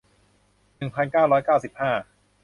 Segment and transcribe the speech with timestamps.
[0.77, 1.91] หนึ่งพันเก้าร้อยเก้าสิบห้า